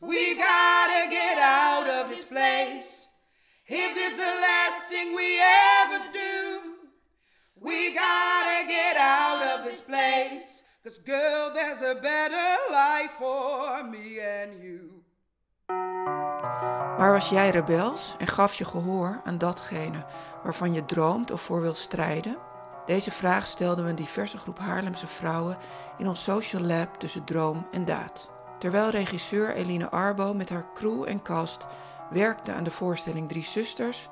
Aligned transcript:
We 0.00 0.34
gotta 0.34 1.10
get 1.10 1.36
out 1.38 1.86
of 1.86 2.08
this 2.08 2.24
place. 2.24 3.06
If 3.66 3.94
this 3.94 4.12
is 4.12 4.16
the 4.16 4.34
last 4.40 4.88
thing 4.88 5.14
we 5.14 5.38
ever 5.82 6.00
do, 6.10 6.74
we 7.54 7.92
gotta 7.92 8.66
get 8.66 8.96
out 8.96 9.42
of 9.42 9.64
this 9.66 9.80
place. 9.82 10.62
Cause 10.82 10.98
girl, 11.04 11.52
there's 11.52 11.82
a 11.82 11.94
better 12.00 12.56
life 12.70 13.10
for 13.18 13.84
me 13.84 14.18
and 14.20 14.62
you. 14.62 15.04
Maar 16.98 17.12
was 17.12 17.28
jij 17.28 17.50
rebels 17.50 18.14
en 18.18 18.26
gaf 18.26 18.54
je 18.54 18.64
gehoor 18.64 19.20
aan 19.24 19.38
datgene 19.38 20.04
waarvan 20.42 20.72
je 20.72 20.84
droomt 20.84 21.30
of 21.30 21.42
voor 21.42 21.60
wilt 21.60 21.78
strijden? 21.78 22.38
Deze 22.86 23.10
vraag 23.10 23.46
stelden 23.46 23.84
we 23.84 23.90
een 23.90 23.96
diverse 23.96 24.38
groep 24.38 24.58
Haarlemse 24.58 25.06
vrouwen 25.06 25.58
in 25.98 26.08
ons 26.08 26.22
social 26.22 26.62
lab 26.62 26.94
tussen 26.94 27.24
droom 27.24 27.66
en 27.70 27.84
daad. 27.84 28.39
Terwijl 28.60 28.90
regisseur 28.90 29.54
Eline 29.54 29.90
Arbo 29.90 30.34
met 30.34 30.48
haar 30.48 30.66
crew 30.74 31.04
en 31.08 31.22
cast 31.22 31.66
werkte 32.10 32.52
aan 32.52 32.64
de 32.64 32.70
voorstelling 32.70 33.28
Drie 33.28 33.44
Zusters, 33.44 34.08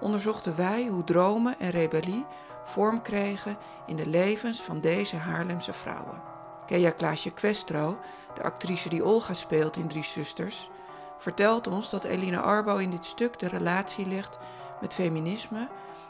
onderzochten 0.00 0.56
wij 0.56 0.86
hoe 0.86 1.04
dromen 1.04 1.58
en 1.58 1.70
rebellie 1.70 2.26
vorm 2.64 3.02
kregen 3.02 3.56
in 3.86 3.96
de 3.96 4.06
levens 4.06 4.62
van 4.62 4.80
deze 4.80 5.16
Haarlemse 5.16 5.72
vrouwen. 5.72 6.22
Kea 6.66 6.90
Klaasje 6.90 7.30
Questro, 7.30 7.98
de 8.34 8.42
actrice 8.42 8.88
die 8.88 9.04
Olga 9.04 9.34
speelt 9.34 9.76
in 9.76 9.88
Drie 9.88 10.04
Zusters, 10.04 10.70
vertelt 11.18 11.66
ons 11.66 11.90
dat 11.90 12.04
Eline 12.04 12.40
Arbo 12.40 12.76
in 12.76 12.90
dit 12.90 13.04
stuk 13.04 13.38
de 13.38 13.48
relatie 13.48 14.06
legt 14.06 14.38
met 14.82 14.94
feminisme 14.94 15.68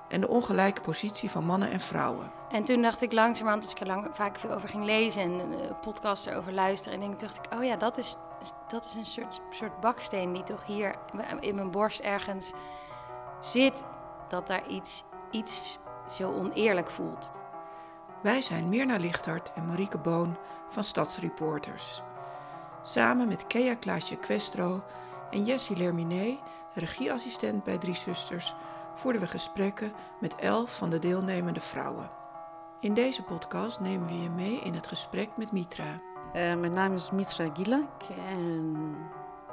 en 0.08 0.20
de 0.20 0.28
ongelijke 0.28 0.80
positie 0.80 1.30
van 1.30 1.44
mannen 1.44 1.70
en 1.70 1.80
vrouwen. 1.80 2.30
En 2.50 2.64
toen 2.64 2.82
dacht 2.82 3.02
ik 3.02 3.12
langzamerhand, 3.12 3.62
als 3.62 3.72
ik 3.72 3.80
er 3.80 3.86
lang, 3.86 4.08
vaak 4.12 4.38
veel 4.38 4.50
over 4.50 4.68
ging 4.68 4.84
lezen 4.84 5.22
en 5.22 5.52
uh, 5.52 5.58
podcasts 5.80 6.26
erover 6.26 6.52
luisteren, 6.52 7.02
en 7.02 7.16
dacht 7.16 7.36
ik, 7.36 7.52
oh 7.52 7.64
ja, 7.64 7.76
dat 7.76 7.98
is, 7.98 8.16
dat 8.68 8.84
is 8.84 8.94
een 8.94 9.06
soort, 9.06 9.40
soort 9.50 9.80
baksteen 9.80 10.32
die 10.32 10.42
toch 10.42 10.66
hier 10.66 10.94
in 11.40 11.54
mijn 11.54 11.70
borst 11.70 12.00
ergens 12.00 12.52
zit, 13.40 13.84
dat 14.28 14.46
daar 14.46 14.68
iets, 14.68 15.04
iets 15.30 15.78
zo 16.08 16.32
oneerlijk 16.32 16.90
voelt. 16.90 17.32
Wij 18.22 18.40
zijn 18.40 18.68
Mirna 18.68 18.96
Lichthart 18.96 19.52
en 19.52 19.66
Marieke 19.66 19.98
Boon 19.98 20.36
van 20.68 20.84
Stadsreporters. 20.84 22.02
Samen 22.82 23.28
met 23.28 23.46
Kea 23.46 23.74
Klaasje 23.74 24.16
Questro 24.16 24.82
en 25.30 25.44
Jessie 25.44 25.76
Lerminé, 25.76 26.38
regieassistent 26.74 27.64
bij 27.64 27.78
Drie 27.78 27.96
Zusters, 27.96 28.54
voerden 28.94 29.20
we 29.20 29.26
gesprekken 29.26 29.92
met 30.20 30.34
elf 30.34 30.76
van 30.76 30.90
de 30.90 30.98
deelnemende 30.98 31.60
vrouwen. 31.60 32.10
In 32.80 32.94
deze 32.94 33.22
podcast 33.22 33.80
nemen 33.80 34.08
we 34.08 34.22
je 34.22 34.30
mee 34.30 34.60
in 34.60 34.74
het 34.74 34.86
gesprek 34.86 35.36
met 35.36 35.52
Mitra. 35.52 36.00
Uh, 36.26 36.32
mijn 36.32 36.72
naam 36.72 36.94
is 36.94 37.10
Mitra 37.10 37.50
Gilak 37.54 38.02
en 38.02 38.96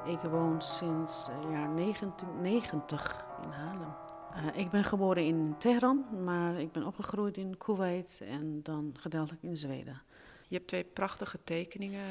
ik 0.06 0.20
woon 0.20 0.62
sinds 0.62 1.28
het 1.32 1.44
jaar 1.52 1.76
1990 1.76 3.26
in 3.44 3.50
Haarlem. 3.50 3.96
Uh, 4.36 4.60
ik 4.62 4.70
ben 4.70 4.84
geboren 4.84 5.26
in 5.26 5.56
Teheran, 5.58 6.06
maar 6.24 6.60
ik 6.60 6.72
ben 6.72 6.86
opgegroeid 6.86 7.38
in 7.38 7.58
Kuwait 7.58 8.20
en 8.28 8.60
dan 8.64 8.96
gedeeltelijk 9.00 9.44
in 9.44 9.58
Zweden. 9.58 10.02
Je 10.48 10.56
hebt 10.56 10.68
twee 10.68 10.84
prachtige 10.84 11.38
tekeningen 11.44 12.06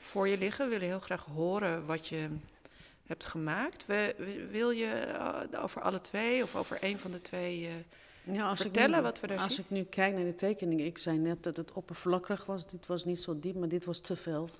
voor 0.00 0.28
je 0.28 0.38
liggen. 0.38 0.64
We 0.64 0.70
willen 0.70 0.86
heel 0.86 1.00
graag 1.00 1.24
horen 1.24 1.86
wat 1.86 2.06
je 2.06 2.28
hebt 3.10 3.24
gemaakt. 3.24 3.86
We, 3.86 4.14
wil 4.50 4.70
je 4.70 4.86
eh, 4.86 5.62
over 5.64 5.82
alle 5.82 6.00
twee 6.00 6.42
of 6.42 6.56
over 6.56 6.78
een 6.80 6.98
van 6.98 7.10
de 7.10 7.22
twee 7.22 7.60
uh, 7.60 8.34
ja, 8.34 8.48
als 8.48 8.60
vertellen 8.60 8.96
nu, 8.96 9.02
wat 9.02 9.20
we 9.20 9.26
daar 9.26 9.38
als 9.38 9.46
zien? 9.46 9.56
Als 9.56 9.66
ik 9.66 9.70
nu 9.70 9.84
kijk 9.84 10.14
naar 10.14 10.24
de 10.24 10.34
tekening, 10.34 10.80
ik 10.80 10.98
zei 10.98 11.18
net 11.18 11.42
dat 11.42 11.56
het 11.56 11.72
oppervlakkig 11.72 12.46
was. 12.46 12.66
Dit 12.66 12.86
was 12.86 13.04
niet 13.04 13.18
zo 13.18 13.38
diep, 13.40 13.54
maar 13.54 13.68
dit 13.68 13.84
was 13.84 14.00
te 14.00 14.16
veel. 14.16 14.50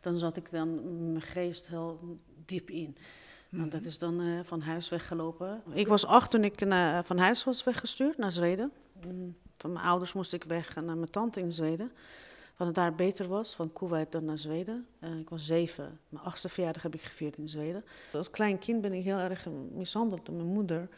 Dan 0.00 0.18
zat 0.18 0.36
ik 0.36 0.50
dan 0.50 0.80
mijn 1.12 1.22
geest 1.22 1.66
heel 1.68 2.18
diep 2.44 2.70
in. 2.70 2.96
Want 3.48 3.70
dat 3.70 3.80
mhm. 3.80 3.88
is 3.88 3.98
dan 3.98 4.20
uh, 4.20 4.40
van 4.44 4.60
huis 4.60 4.88
weggelopen. 4.88 5.62
Ik 5.72 5.86
was 5.86 6.06
acht 6.06 6.30
toen 6.30 6.44
ik 6.44 6.60
naar, 6.60 7.04
van 7.04 7.18
huis 7.18 7.44
was 7.44 7.64
weggestuurd 7.64 8.18
naar 8.18 8.32
Zweden. 8.32 8.72
Mm, 9.06 9.36
van 9.56 9.72
mijn 9.72 9.84
ouders 9.84 10.12
moest 10.12 10.32
ik 10.32 10.44
weg 10.44 10.74
naar 10.74 10.96
mijn 10.96 11.10
tante 11.10 11.40
in 11.40 11.52
Zweden 11.52 11.92
van 12.56 12.66
het 12.66 12.74
daar 12.74 12.94
beter 12.94 13.28
was, 13.28 13.54
van 13.54 13.72
Kuwait 13.72 14.12
dan 14.12 14.24
naar 14.24 14.38
Zweden. 14.38 14.86
Uh, 15.00 15.18
ik 15.18 15.28
was 15.28 15.46
zeven. 15.46 16.00
Mijn 16.08 16.24
achtste 16.24 16.48
verjaardag 16.48 16.82
heb 16.82 16.94
ik 16.94 17.02
gevierd 17.02 17.36
in 17.36 17.48
Zweden. 17.48 17.84
Als 18.12 18.30
klein 18.30 18.58
kind 18.58 18.80
ben 18.80 18.92
ik 18.92 19.04
heel 19.04 19.18
erg 19.18 19.46
mishandeld 19.72 20.26
door 20.26 20.34
mijn 20.34 20.48
moeder. 20.48 20.88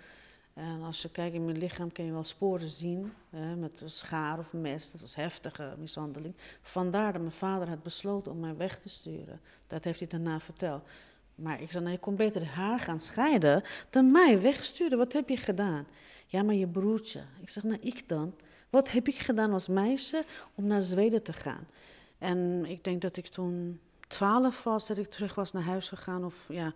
En 0.54 0.82
als 0.82 1.02
je 1.02 1.10
kijkt 1.10 1.34
in 1.34 1.44
mijn 1.44 1.58
lichaam 1.58 1.92
kun 1.92 2.04
je 2.04 2.12
wel 2.12 2.24
sporen 2.24 2.68
zien, 2.68 3.12
uh, 3.30 3.54
met 3.54 3.82
schaar 3.84 4.38
of 4.38 4.52
mes. 4.52 4.90
Dat 4.90 5.00
was 5.00 5.14
heftige 5.14 5.74
mishandeling. 5.78 6.34
Vandaar 6.62 7.12
dat 7.12 7.20
mijn 7.20 7.32
vader 7.32 7.68
had 7.68 7.82
besloten 7.82 8.32
om 8.32 8.40
mij 8.40 8.56
weg 8.56 8.78
te 8.78 8.88
sturen. 8.88 9.40
Dat 9.66 9.84
heeft 9.84 9.98
hij 9.98 10.08
daarna 10.08 10.40
verteld. 10.40 10.82
Maar 11.34 11.60
ik 11.60 11.70
zei, 11.70 11.82
nou, 11.82 11.94
je 11.94 12.00
kon 12.00 12.16
beter 12.16 12.46
haar 12.46 12.80
gaan 12.80 13.00
scheiden 13.00 13.62
dan 13.90 14.12
mij 14.12 14.40
wegsturen. 14.40 14.98
Wat 14.98 15.12
heb 15.12 15.28
je 15.28 15.36
gedaan? 15.36 15.86
Ja, 16.26 16.42
maar 16.42 16.54
je 16.54 16.66
broertje. 16.66 17.22
Ik 17.40 17.48
zeg, 17.50 17.62
nou, 17.62 17.78
ik 17.80 18.08
dan? 18.08 18.34
Wat 18.70 18.90
heb 18.90 19.08
ik 19.08 19.18
gedaan 19.18 19.52
als 19.52 19.68
meisje 19.68 20.24
om 20.54 20.66
naar 20.66 20.82
Zweden 20.82 21.22
te 21.22 21.32
gaan? 21.32 21.66
En 22.18 22.64
ik 22.66 22.84
denk 22.84 23.02
dat 23.02 23.16
ik 23.16 23.26
toen 23.26 23.80
twaalf 24.08 24.62
was, 24.62 24.86
dat 24.86 24.98
ik 24.98 25.10
terug 25.10 25.34
was 25.34 25.52
naar 25.52 25.62
huis 25.62 25.88
gegaan. 25.88 26.24
Of, 26.24 26.44
ja. 26.48 26.72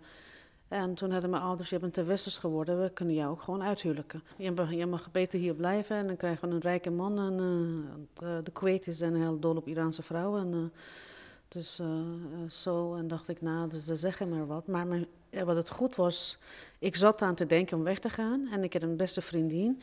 En 0.67 0.93
toen 0.93 1.11
hadden 1.11 1.29
mijn 1.29 1.43
ouders, 1.43 1.69
je 1.69 1.79
bent 1.79 1.93
te 1.93 2.03
westers 2.03 2.37
geworden, 2.37 2.81
we 2.81 2.89
kunnen 2.89 3.15
jou 3.15 3.31
ook 3.31 3.41
gewoon 3.41 3.63
uithuwelijken. 3.63 4.23
Je, 4.37 4.85
mag 4.85 5.11
beter 5.11 5.39
hier 5.39 5.53
blijven 5.53 5.95
en 5.95 6.07
dan 6.07 6.15
krijgen 6.15 6.49
we 6.49 6.55
een 6.55 6.61
rijke 6.61 6.89
man. 6.89 7.19
En, 7.19 7.33
uh, 8.23 8.37
de 8.43 8.51
Kuwaitis 8.51 8.97
zijn 8.97 9.15
heel 9.15 9.39
dol 9.39 9.55
op 9.55 9.67
Iraanse 9.67 10.03
vrouwen. 10.03 10.41
En, 10.41 10.53
uh, 10.53 10.63
dus 11.47 11.81
zo, 12.61 12.95
en 12.95 13.07
dacht 13.07 13.27
ik, 13.27 13.41
nou, 13.41 13.69
dus 13.69 13.85
ze 13.85 13.95
zeggen 13.95 14.29
maar 14.29 14.47
wat. 14.47 14.67
Maar 14.67 14.87
wat 15.45 15.55
het 15.55 15.69
goed 15.69 15.95
was, 15.95 16.37
ik 16.79 16.95
zat 16.95 17.21
aan 17.21 17.35
te 17.35 17.45
denken 17.45 17.77
om 17.77 17.83
weg 17.83 17.99
te 17.99 18.09
gaan. 18.09 18.47
En 18.51 18.63
ik 18.63 18.73
had 18.73 18.81
een 18.81 18.97
beste 18.97 19.21
vriendin. 19.21 19.81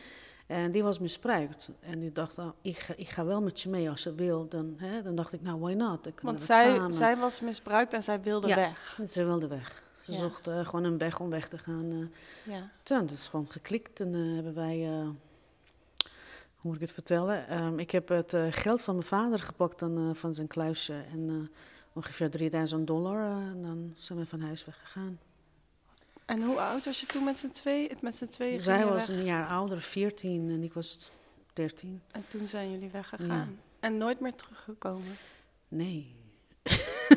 En 0.51 0.71
die 0.71 0.83
was 0.83 0.99
misbruikt. 0.99 1.69
En 1.81 2.01
die 2.01 2.13
dacht, 2.13 2.39
oh, 2.39 2.49
ik, 2.63 2.79
ga, 2.79 2.95
ik 2.97 3.09
ga 3.09 3.25
wel 3.25 3.43
met 3.43 3.61
je 3.61 3.69
mee 3.69 3.91
als 3.91 4.03
je 4.03 4.15
wil. 4.15 4.49
Dan, 4.49 4.75
hè, 4.77 5.03
dan 5.03 5.15
dacht 5.15 5.33
ik, 5.33 5.43
nou, 5.43 5.61
why 5.61 5.73
not? 5.73 6.09
Want 6.23 6.43
zij, 6.43 6.91
zij 6.91 7.17
was 7.17 7.41
misbruikt 7.41 7.95
en 7.95 8.03
zij 8.03 8.21
wilde 8.21 8.49
ja, 8.49 8.55
weg. 8.55 9.01
ze 9.09 9.25
wilde 9.25 9.47
weg. 9.47 9.83
Ze 10.03 10.13
zocht 10.13 10.49
uh, 10.49 10.65
gewoon 10.65 10.85
een 10.85 10.99
weg 10.99 11.21
om 11.21 11.31
weg 11.31 11.49
te 11.49 11.59
gaan. 11.59 11.93
Uh. 11.93 12.07
Ja. 12.55 12.71
Toen, 12.83 13.07
dat 13.07 13.17
is 13.17 13.27
gewoon 13.27 13.47
geklikt. 13.51 14.01
En 14.01 14.15
uh, 14.15 14.35
hebben 14.35 14.55
wij, 14.55 14.87
hoe 16.57 16.71
moet 16.71 16.75
ik 16.75 16.81
het 16.81 16.93
vertellen? 16.93 17.63
Um, 17.63 17.79
ik 17.79 17.91
heb 17.91 18.09
het 18.09 18.37
geld 18.51 18.83
van 18.83 18.95
mijn 18.95 19.07
vader 19.07 19.39
gepakt 19.39 19.79
dan, 19.79 20.17
van 20.17 20.35
zijn 20.35 20.47
kluisje. 20.47 20.95
En 21.13 21.51
ongeveer 21.93 22.31
3000 22.31 22.87
dollar. 22.87 23.21
en 23.21 23.63
dan 23.63 23.95
zijn 23.97 24.19
we 24.19 24.27
van 24.27 24.41
huis 24.41 24.65
weggegaan. 24.65 25.19
En 26.31 26.43
hoe 26.43 26.61
oud 26.61 26.85
was 26.85 27.01
je 27.01 27.07
toen 27.07 27.25
met 27.25 27.39
z'n 27.39 27.51
twee? 27.51 27.91
Met 28.01 28.17
z'n 28.17 28.27
tweeën 28.27 28.63
Zij 28.63 28.87
was 28.87 29.09
een 29.09 29.25
jaar 29.25 29.49
ouder, 29.49 29.81
14 29.81 30.51
en 30.51 30.63
ik 30.63 30.73
was 30.73 31.11
13. 31.53 32.03
En 32.11 32.25
toen 32.29 32.49
zijn 32.49 32.71
jullie 32.71 32.91
weggegaan. 32.91 33.59
En 33.81 33.99
nooit 33.99 34.21
meer 34.21 34.35
teruggekomen? 34.35 35.17
Nee. 35.69 36.15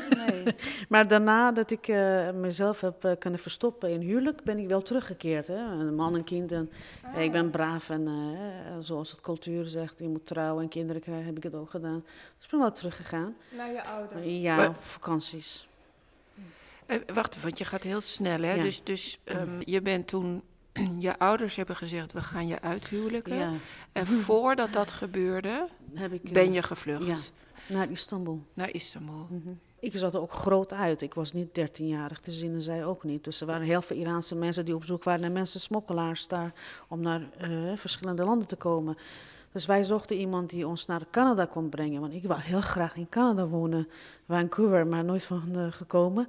nee. 0.10 0.44
maar 0.90 1.08
daarna 1.08 1.52
dat 1.52 1.72
ik 1.72 1.88
uh, 1.88 2.32
mezelf 2.32 2.82
heb 2.82 3.06
uh, 3.06 3.12
kunnen 3.20 3.40
verstoppen 3.40 3.90
in 3.90 4.02
huwelijk, 4.02 4.44
ben 4.44 4.58
ik 4.58 4.68
wel 4.68 4.82
teruggekeerd. 4.82 5.48
Hè? 5.48 5.58
Een 5.58 5.96
man 5.96 6.16
en 6.16 6.24
kind. 6.24 6.52
En, 6.52 6.72
ah. 7.02 7.22
Ik 7.22 7.32
ben 7.32 7.50
braaf 7.50 7.90
en 7.90 8.08
uh, 8.08 8.78
zoals 8.80 9.12
het 9.12 9.22
cultuur 9.22 9.66
zegt, 9.66 10.00
je 10.00 10.08
moet 10.08 10.26
trouwen 10.26 10.64
en 10.64 10.70
kinderen 10.70 11.02
krijgen, 11.02 11.26
heb 11.26 11.38
ik 11.38 11.44
het 11.44 11.56
ook 11.56 11.70
gedaan. 11.70 12.04
Dus 12.36 12.46
ik 12.46 12.52
ben 12.52 12.60
wel 12.60 12.72
teruggegaan. 12.72 13.36
Naar 13.58 13.72
je 13.72 13.84
ouders? 13.84 14.22
Ja, 14.26 14.76
vakanties. 14.80 15.68
Uh, 16.88 16.98
wacht, 17.14 17.42
want 17.42 17.58
je 17.58 17.66
gaat 17.66 17.84
heel 17.84 18.02
snel, 18.02 18.42
hè? 18.42 18.58
Dus, 18.58 18.84
dus 18.84 19.20
um, 19.26 19.58
je 19.60 19.82
bent 19.82 20.08
toen... 20.08 20.42
Je 21.00 21.20
ouders 21.20 21.56
hebben 21.56 21.76
gezegd, 21.76 22.14
we 22.14 22.22
gaan 22.22 22.48
je 22.48 22.62
uithuwelijken. 22.62 23.36
Ja. 23.36 23.52
En 23.92 24.08
voordat 24.08 24.74
dat 24.74 24.92
gebeurde, 24.92 25.68
Heb 25.94 26.14
ik, 26.14 26.32
ben 26.32 26.54
je 26.54 26.64
gevlucht. 26.64 27.06
Ja, 27.06 27.76
naar 27.76 27.92
Istanbul. 27.92 28.44
Naar 28.54 28.70
Istanbul. 28.70 29.28
Mm 29.30 29.42
-hmm. 29.44 29.60
Ik 29.80 29.92
zat 29.96 30.14
er 30.14 30.22
ook 30.22 30.32
groot 30.32 30.74
uit. 30.74 31.02
Ik 31.02 31.14
was 31.14 31.34
niet 31.34 31.60
13-jarig 31.60 32.20
te 32.20 32.32
zien 32.32 32.54
en 32.54 32.62
zij 32.62 32.86
ook 32.86 33.04
niet. 33.04 33.24
Dus 33.24 33.42
er 33.42 33.48
waren 33.48 33.66
heel 33.66 33.82
veel 33.82 33.98
Iraanse 33.98 34.36
mensen 34.36 34.66
die 34.66 34.76
op 34.76 34.84
zoek 34.84 35.04
waren 35.04 35.22
naar 35.22 35.32
mensen, 35.32 35.60
smokkelaars 35.60 36.28
daar, 36.28 36.54
om 36.88 37.02
naar 37.02 37.22
uh, 37.42 37.78
verschillende 37.78 38.24
landen 38.24 38.48
te 38.48 38.56
komen. 38.56 38.98
Dus 39.52 39.66
wij 39.66 39.84
zochten 39.84 40.16
iemand 40.16 40.50
die 40.50 40.68
ons 40.68 40.86
naar 40.86 41.02
Canada 41.12 41.46
kon 41.46 41.70
brengen. 41.70 42.02
Want 42.02 42.14
ik 42.14 42.24
wou 42.24 42.42
heel 42.42 42.62
graag 42.62 42.96
in 42.96 43.10
Canada 43.10 43.48
wonen, 43.48 43.88
Vancouver, 44.28 44.88
maar 44.88 45.04
nooit 45.04 45.26
van 45.26 45.44
uh, 45.56 45.72
gekomen. 45.72 46.28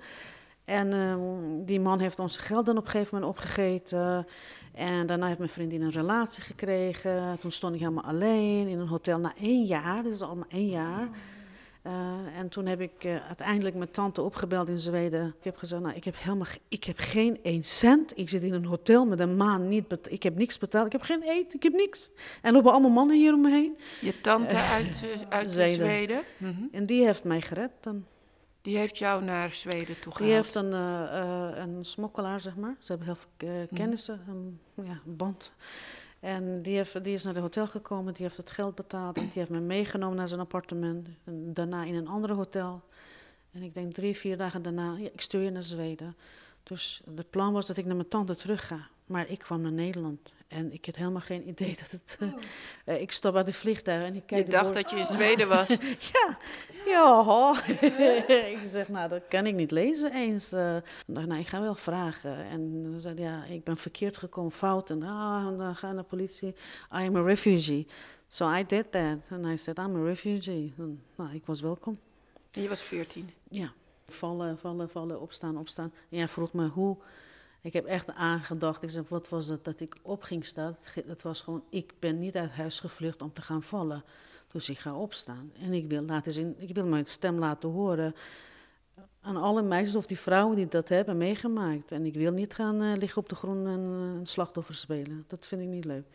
En 0.65 0.93
um, 0.93 1.65
die 1.65 1.81
man 1.81 2.01
heeft 2.01 2.19
ons 2.19 2.37
geld 2.37 2.67
dan 2.67 2.77
op 2.77 2.85
een 2.85 2.91
gegeven 2.91 3.15
moment 3.15 3.39
opgegeten. 3.39 4.27
En 4.75 5.07
daarna 5.07 5.27
heeft 5.27 5.39
mijn 5.39 5.51
vriendin 5.51 5.83
een 5.83 5.91
relatie 5.91 6.43
gekregen. 6.43 7.39
Toen 7.41 7.53
stond 7.53 7.75
ik 7.75 7.81
helemaal 7.81 8.05
alleen 8.05 8.69
in 8.69 8.79
een 8.79 8.89
hotel 8.89 9.19
na 9.19 9.33
één 9.41 9.65
jaar. 9.65 10.03
Dat 10.03 10.13
is 10.13 10.23
al 10.23 10.37
maar 10.37 10.49
één 10.49 10.69
jaar. 10.69 11.09
Uh, 11.87 12.39
en 12.39 12.49
toen 12.49 12.67
heb 12.67 12.81
ik 12.81 13.05
uh, 13.05 13.27
uiteindelijk 13.27 13.75
mijn 13.75 13.91
tante 13.91 14.23
opgebeld 14.23 14.69
in 14.69 14.79
Zweden. 14.79 15.35
Ik 15.39 15.45
heb 15.45 15.57
gezegd, 15.57 15.83
nou, 15.83 15.95
ik 15.95 16.05
heb 16.05 16.15
helemaal 16.19 16.47
ik 16.69 16.85
heb 16.85 16.99
geen 16.99 17.39
één 17.43 17.63
cent. 17.63 18.19
Ik 18.19 18.29
zit 18.29 18.43
in 18.43 18.53
een 18.53 18.65
hotel 18.65 19.07
met 19.07 19.21
een 19.21 19.37
maan 19.37 19.69
niet 19.69 19.85
Ik 20.09 20.23
heb 20.23 20.37
niks 20.37 20.59
betaald. 20.59 20.87
Ik 20.87 20.93
heb 20.93 21.03
geen 21.03 21.23
eten, 21.23 21.57
ik 21.57 21.63
heb 21.63 21.73
niks. 21.73 22.11
En 22.17 22.49
er 22.49 22.53
lopen 22.53 22.73
allemaal 22.73 22.91
mannen 22.91 23.17
hier 23.17 23.35
om 23.35 23.41
me 23.41 23.51
heen. 23.51 23.77
Je 24.01 24.21
tante 24.21 24.55
uh, 24.55 24.73
uit, 24.73 25.05
uit 25.29 25.51
Zweden? 25.51 25.75
Zweden. 25.75 26.23
Mm 26.37 26.55
-hmm. 26.57 26.69
En 26.73 26.87
die 26.87 27.05
heeft 27.05 27.25
mij 27.25 27.41
gered 27.41 27.71
dan. 27.81 28.05
Die 28.65 28.77
heeft 28.77 28.99
jou 28.99 29.25
naar 29.25 29.53
Zweden 29.53 30.01
toe 30.01 30.13
Die 30.17 30.33
heeft 30.33 30.55
een, 30.55 30.71
uh, 30.71 31.03
uh, 31.13 31.49
een 31.57 31.85
smokkelaar, 31.85 32.41
zeg 32.41 32.57
maar. 32.57 32.77
Ze 32.79 32.93
hebben 32.93 33.07
heel 33.07 33.17
veel 33.17 33.49
uh, 33.49 33.67
kennissen, 33.73 34.21
een 34.29 34.61
ja, 34.87 35.01
band. 35.05 35.53
En 36.21 36.63
die, 36.63 36.77
heeft, 36.77 37.05
die 37.05 37.15
is 37.15 37.25
naar 37.25 37.35
het 37.35 37.43
hotel 37.43 37.67
gekomen, 37.67 38.15
die 38.15 38.23
heeft 38.23 38.37
het 38.37 38.51
geld 38.51 38.75
betaald. 38.75 39.15
Die 39.15 39.31
heeft 39.33 39.51
me 39.51 39.61
meegenomen 39.61 40.17
naar 40.17 40.29
zijn 40.29 40.41
appartement. 40.41 41.09
En 41.25 41.55
daarna 41.55 41.85
in 41.85 41.95
een 41.95 42.09
ander 42.09 42.33
hotel. 42.33 42.83
En 43.53 43.63
ik 43.63 43.75
denk 43.75 43.95
drie, 43.95 44.17
vier 44.17 44.37
dagen 44.37 44.63
daarna, 44.63 44.97
ja, 44.97 45.09
ik 45.13 45.21
stuur 45.21 45.43
je 45.43 45.51
naar 45.51 45.63
Zweden. 45.63 46.17
Dus 46.63 47.03
het 47.15 47.31
plan 47.31 47.53
was 47.53 47.67
dat 47.67 47.77
ik 47.77 47.85
naar 47.85 47.97
mijn 47.97 48.09
tante 48.09 48.35
terug 48.35 48.67
ga. 48.67 48.89
Maar 49.07 49.29
ik 49.29 49.39
kwam 49.39 49.61
naar 49.61 49.73
Nederland. 49.73 50.33
En 50.55 50.73
ik 50.73 50.87
had 50.87 50.97
helemaal 50.97 51.21
geen 51.21 51.49
idee 51.49 51.77
dat 51.83 51.91
het... 51.91 52.17
Uh, 52.21 52.33
uh, 52.87 53.01
ik 53.01 53.13
stap 53.13 53.37
uit 53.37 53.47
de 53.47 53.53
vliegtuig 53.53 54.05
en 54.07 54.15
ik 54.15 54.23
kijk... 54.27 54.45
Je 54.45 54.51
dacht 54.51 54.75
dat 54.75 54.91
je 54.91 54.97
in 54.97 55.07
Zweden 55.07 55.49
was? 55.49 55.69
ja, 56.13 56.39
ja. 56.85 57.55
ik 58.57 58.61
zeg, 58.65 58.89
nou, 58.89 59.09
dat 59.09 59.23
kan 59.29 59.47
ik 59.47 59.55
niet 59.55 59.71
lezen 59.71 60.13
eens. 60.13 60.53
Uh, 60.53 60.77
nou, 61.07 61.35
ik 61.35 61.49
ga 61.49 61.61
wel 61.61 61.75
vragen. 61.75 62.45
En 62.45 62.91
ze 62.95 63.01
zei, 63.01 63.21
ja, 63.21 63.45
ik 63.45 63.65
ben 63.65 63.77
verkeerd 63.77 64.17
gekomen, 64.17 64.53
fout. 64.53 64.91
En 64.91 65.03
ah, 65.03 65.59
dan 65.59 65.77
ga 65.77 65.87
naar 65.87 66.03
de 66.03 66.09
politie. 66.09 66.49
I 66.49 67.07
am 67.07 67.17
a 67.17 67.23
refugee. 67.23 67.87
So 68.29 68.53
I 68.53 68.65
did 68.67 68.93
that. 68.93 69.19
And 69.31 69.47
I 69.47 69.57
said, 69.57 69.79
I'm 69.79 69.97
a 69.97 70.05
refugee. 70.05 70.73
En, 70.79 71.03
nou, 71.15 71.35
ik 71.35 71.47
was 71.47 71.61
welkom. 71.61 71.99
En 72.51 72.63
je 72.63 72.69
was 72.69 72.83
veertien? 72.83 73.31
Ja. 73.49 73.73
Vallen, 74.09 74.59
vallen, 74.59 74.91
vallen, 74.91 75.21
opstaan, 75.21 75.59
opstaan. 75.59 75.93
En 76.11 76.17
jij 76.19 76.29
vroeg 76.29 76.53
me 76.53 76.69
hoe... 76.69 76.97
Ik 77.65 77.73
heb 77.73 77.85
echt 77.85 78.11
aangedacht. 78.11 78.83
Ik 78.83 78.91
zei, 78.91 79.05
wat 79.09 79.29
was 79.29 79.49
het 79.49 79.65
dat 79.65 79.81
ik 79.81 79.97
op 80.03 80.23
ging 80.23 80.45
staan? 80.45 80.77
Het 81.07 81.23
was 81.23 81.41
gewoon, 81.41 81.65
ik 81.71 81.93
ben 81.99 82.19
niet 82.19 82.37
uit 82.37 82.51
huis 82.51 82.81
gevlucht 82.81 83.23
om 83.23 83.33
te 83.33 83.43
gaan 83.43 83.63
vallen. 83.63 84.05
Dus 84.53 84.69
ik 84.69 84.79
ga 84.79 84.95
opstaan. 84.95 85.53
En 85.59 85.73
ik 85.73 85.89
wil, 85.89 86.03
laten 86.03 86.33
zien, 86.33 86.55
ik 86.59 86.75
wil 86.75 86.87
mijn 86.87 87.07
stem 87.07 87.39
laten 87.39 87.69
horen 87.69 88.15
aan 89.21 89.37
alle 89.37 89.63
meisjes 89.63 89.97
of 89.97 90.07
die 90.07 90.19
vrouwen 90.19 90.57
die 90.57 90.69
dat 90.69 90.89
hebben 90.89 91.17
meegemaakt. 91.17 91.93
En 91.93 92.07
ik 92.07 92.15
wil 92.15 92.33
niet 92.33 92.55
gaan 92.55 92.83
uh, 92.83 92.97
liggen 92.97 93.23
op 93.23 93.29
de 93.29 93.35
grond 93.35 93.67
en 93.67 93.81
een 93.81 94.27
slachtoffer 94.27 94.75
spelen. 94.75 95.25
Dat 95.27 95.47
vind 95.47 95.61
ik 95.61 95.69
niet 95.69 95.85
leuk. 95.85 96.07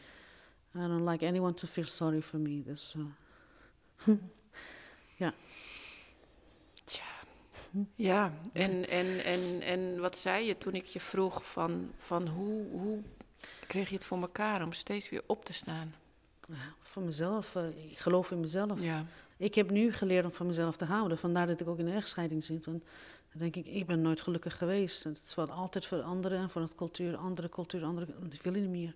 I 0.75 0.79
don't 0.79 1.09
like 1.09 1.27
anyone 1.27 1.53
to 1.53 1.67
feel 1.67 1.85
sorry 1.85 2.21
for 2.21 2.39
me. 2.39 2.61
Dus, 2.63 2.95
uh, 2.97 4.15
ja. 5.23 5.33
Ja, 7.95 8.33
en, 8.53 8.89
en, 8.89 9.23
en, 9.23 9.61
en 9.61 9.99
wat 9.99 10.17
zei 10.17 10.45
je 10.45 10.57
toen 10.57 10.73
ik 10.73 10.85
je 10.85 10.99
vroeg 10.99 11.51
van, 11.51 11.91
van 11.97 12.27
hoe, 12.27 12.65
hoe 12.71 13.01
kreeg 13.67 13.89
je 13.89 13.95
het 13.95 14.05
voor 14.05 14.21
elkaar 14.21 14.63
om 14.63 14.73
steeds 14.73 15.09
weer 15.09 15.23
op 15.25 15.45
te 15.45 15.53
staan? 15.53 15.93
Ja, 16.47 16.73
voor 16.81 17.01
mezelf, 17.03 17.55
uh, 17.55 17.91
ik 17.91 17.97
geloof 17.97 18.31
in 18.31 18.39
mezelf. 18.39 18.81
Ja. 18.81 19.05
Ik 19.37 19.55
heb 19.55 19.69
nu 19.69 19.93
geleerd 19.93 20.25
om 20.25 20.31
van 20.31 20.47
mezelf 20.47 20.75
te 20.75 20.85
houden. 20.85 21.17
Vandaar 21.17 21.47
dat 21.47 21.61
ik 21.61 21.67
ook 21.67 21.79
in 21.79 21.87
een 21.87 21.95
echtscheiding 21.95 22.43
zit. 22.43 22.65
Want 22.65 22.83
dan 23.31 23.41
denk 23.41 23.55
ik, 23.55 23.65
ik 23.65 23.85
ben 23.85 24.01
nooit 24.01 24.21
gelukkig 24.21 24.57
geweest. 24.57 25.03
Het 25.03 25.21
is 25.25 25.37
altijd 25.37 25.85
voor 25.85 26.01
anderen 26.01 26.39
en 26.39 26.49
voor 26.49 26.61
het 26.61 26.75
cultuur, 26.75 27.17
andere 27.17 27.49
cultuur, 27.49 27.83
andere. 27.83 28.07
Ik 28.29 28.43
wil 28.43 28.53
niet 28.53 28.69
meer. 28.69 28.95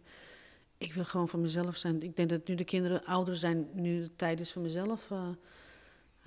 Ik 0.78 0.94
wil 0.94 1.06
gewoon 1.06 1.30
van 1.30 1.42
mezelf 1.42 1.78
zijn. 1.78 2.02
Ik 2.02 2.16
denk 2.16 2.30
dat 2.30 2.48
nu 2.48 2.56
de 2.56 2.64
kinderen 2.64 3.06
ouder 3.06 3.38
zijn, 3.38 3.70
nu 3.74 4.02
de 4.02 4.16
tijd 4.16 4.40
is 4.40 4.52
voor 4.52 4.62
mezelf 4.62 5.10
uh, 5.10 5.28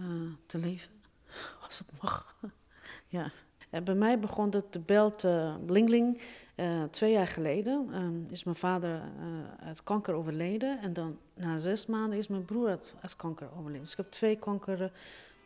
uh, 0.01 0.07
te 0.47 0.59
leven. 0.59 0.91
Als 1.67 1.79
het 1.79 1.89
mag. 2.03 2.37
ja. 3.09 3.31
En 3.71 3.85
bij 3.85 3.95
mij 3.95 4.19
begon 4.19 4.51
het 4.51 4.73
de 4.73 4.79
belt 4.79 5.25
uh, 5.25 5.55
Blingling. 5.67 6.21
Uh, 6.57 6.83
twee 6.83 7.13
jaar 7.13 7.27
geleden 7.27 7.95
um, 7.95 8.27
is 8.31 8.45
mijn 8.45 8.57
vader 8.57 8.95
uh, 8.95 9.67
uit 9.67 9.83
kanker 9.83 10.15
overleden. 10.15 10.81
En 10.81 10.93
dan 10.93 11.19
na 11.35 11.59
zes 11.59 11.87
maanden 11.87 12.19
is 12.19 12.29
mijn 12.29 12.45
broer 12.45 12.69
uit, 12.69 13.17
kanker 13.17 13.49
overleden. 13.59 13.83
Dus 13.83 13.91
ik 13.91 13.97
heb 13.97 14.11
twee 14.11 14.37
kankeren 14.37 14.93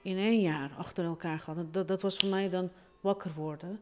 in 0.03 0.17
één 0.17 0.41
jaar 0.41 0.71
achter 0.77 1.05
elkaar 1.05 1.39
gehad. 1.39 1.75
Dat, 1.75 1.89
dat 1.89 2.03
was 2.03 2.17
voor 2.17 2.29
mij 2.29 2.49
dan 2.49 2.71
wakker 3.01 3.33
worden. 3.37 3.81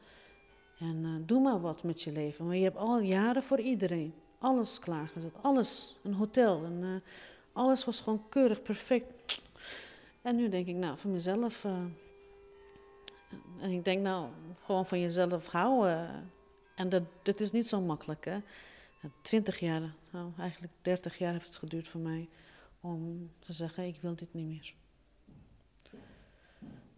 En 0.78 1.22
doe 1.26 1.40
maar 1.40 1.60
wat 1.60 1.82
met 1.82 2.02
je 2.02 2.12
leven. 2.12 2.46
Maar 2.46 2.56
je 2.56 2.64
hebt 2.64 2.76
al 2.76 3.00
jaren 3.00 3.42
voor 3.42 3.60
iedereen. 3.60 4.14
Alles 4.38 4.78
klaargezet. 4.78 5.32
Alles. 5.40 5.96
Een 6.02 6.14
hotel. 6.14 6.62
Alles 7.52 7.84
was 7.84 8.00
gewoon 8.00 8.22
keurig, 8.28 8.62
perfect. 8.62 9.40
En 10.28 10.36
nu 10.36 10.48
denk 10.48 10.66
ik, 10.66 10.74
nou, 10.74 10.98
voor 10.98 11.10
mezelf. 11.10 11.64
Uh, 11.64 11.72
en 13.60 13.70
ik 13.70 13.84
denk, 13.84 14.02
nou, 14.02 14.28
gewoon 14.64 14.86
van 14.86 15.00
jezelf 15.00 15.46
houden. 15.46 16.30
En 16.74 16.88
dat, 16.88 17.02
dat 17.22 17.40
is 17.40 17.50
niet 17.50 17.68
zo 17.68 17.80
makkelijk, 17.80 18.24
hè. 18.24 18.38
Twintig 19.22 19.58
jaar, 19.58 19.94
nou, 20.10 20.32
eigenlijk 20.38 20.72
dertig 20.82 21.18
jaar 21.18 21.32
heeft 21.32 21.46
het 21.46 21.56
geduurd 21.56 21.88
voor 21.88 22.00
mij 22.00 22.28
om 22.80 23.30
te 23.38 23.52
zeggen, 23.52 23.86
ik 23.86 23.96
wil 24.00 24.14
dit 24.16 24.34
niet 24.34 24.46
meer. 24.46 24.74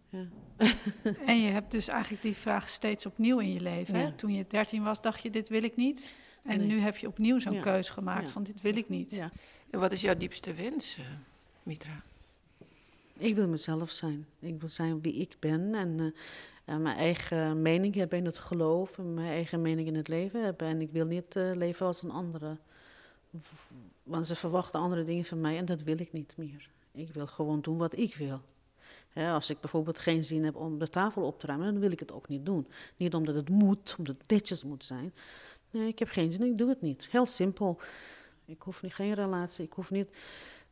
Ja. 0.09 0.25
En 1.25 1.39
je 1.41 1.49
hebt 1.49 1.71
dus 1.71 1.87
eigenlijk 1.87 2.21
die 2.21 2.35
vraag 2.35 2.69
steeds 2.69 3.05
opnieuw 3.05 3.39
in 3.39 3.53
je 3.53 3.59
leven. 3.61 3.95
Hè? 3.95 4.11
Toen 4.11 4.33
je 4.33 4.45
dertien 4.47 4.83
was, 4.83 5.01
dacht 5.01 5.21
je, 5.21 5.29
dit 5.29 5.49
wil 5.49 5.63
ik 5.63 5.75
niet. 5.75 6.15
En 6.43 6.57
Nee. 6.57 6.67
nu 6.67 6.79
heb 6.79 6.97
je 6.97 7.07
opnieuw 7.07 7.39
zo'n 7.39 7.53
Ja. 7.53 7.61
keus 7.61 7.89
gemaakt 7.89 8.25
Ja. 8.25 8.31
van, 8.31 8.43
dit 8.43 8.61
wil 8.61 8.75
ik 8.75 8.89
niet. 8.89 9.11
Ja. 9.11 9.31
En 9.69 9.79
wat 9.79 9.91
is 9.91 10.01
jouw 10.01 10.15
diepste 10.15 10.53
wens, 10.53 10.97
uh, 10.97 11.05
Mitra? 11.63 12.03
Ik 13.13 13.35
wil 13.35 13.47
mezelf 13.47 13.91
zijn. 13.91 14.25
Ik 14.39 14.59
wil 14.59 14.69
zijn 14.69 15.01
wie 15.01 15.13
ik 15.13 15.35
ben 15.39 15.75
en, 15.75 15.97
uh, 15.99 16.11
en 16.65 16.81
mijn 16.81 16.97
eigen 16.97 17.61
mening 17.61 17.95
hebben 17.95 18.17
in 18.17 18.25
het 18.25 18.37
geloof 18.37 18.97
en 18.97 19.13
mijn 19.13 19.27
eigen 19.27 19.61
mening 19.61 19.87
in 19.87 19.95
het 19.95 20.07
leven 20.07 20.43
hebben. 20.43 20.67
En 20.67 20.81
ik 20.81 20.91
wil 20.91 21.05
niet 21.05 21.35
uh, 21.35 21.51
leven 21.55 21.85
als 21.85 22.01
een 22.01 22.11
andere. 22.11 22.57
Want 24.03 24.27
ze 24.27 24.35
verwachten 24.35 24.79
andere 24.79 25.03
dingen 25.03 25.25
van 25.25 25.41
mij 25.41 25.57
en 25.57 25.65
dat 25.65 25.81
wil 25.81 25.99
ik 25.99 26.13
niet 26.13 26.33
meer. 26.37 26.69
Ik 26.91 27.13
wil 27.13 27.27
gewoon 27.27 27.61
doen 27.61 27.77
wat 27.77 27.97
ik 27.97 28.15
wil. 28.15 28.41
Als 29.13 29.49
ik 29.49 29.59
bijvoorbeeld 29.59 29.99
geen 29.99 30.23
zin 30.23 30.43
heb 30.43 30.55
om 30.55 30.79
de 30.79 30.89
tafel 30.89 31.23
op 31.23 31.39
te 31.39 31.45
ruimen, 31.45 31.71
dan 31.71 31.79
wil 31.79 31.91
ik 31.91 31.99
het 31.99 32.11
ook 32.11 32.27
niet 32.27 32.45
doen. 32.45 32.67
Niet 32.97 33.13
omdat 33.13 33.35
het 33.35 33.49
moet, 33.49 33.95
omdat 33.97 34.15
het 34.17 34.29
netjes 34.29 34.63
moet 34.63 34.83
zijn. 34.83 35.13
Nee, 35.71 35.87
ik 35.87 35.99
heb 35.99 36.07
geen 36.07 36.31
zin, 36.31 36.43
ik 36.43 36.57
doe 36.57 36.69
het 36.69 36.81
niet. 36.81 37.07
Heel 37.11 37.25
simpel. 37.25 37.79
Ik 38.45 38.61
hoef 38.61 38.81
niet, 38.81 38.93
geen 38.93 39.13
relatie, 39.13 39.65
ik 39.65 39.73
hoef 39.73 39.91
niet 39.91 40.09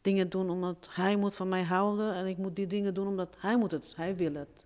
dingen 0.02 0.30
doen 0.30 0.50
omdat 0.50 0.90
hij 0.92 1.16
moet 1.16 1.36
van 1.36 1.50
mij 1.50 1.64
houden 1.64 2.14
en 2.14 2.26
ik 2.26 2.38
moet 2.38 2.56
die 2.56 2.68
dingen 2.68 2.94
doen 2.94 3.08
omdat 3.08 3.36
hij 3.38 3.58
moet 3.58 3.72
het, 3.72 3.94
hij 3.96 4.16
wil 4.16 4.34
het. 4.34 4.66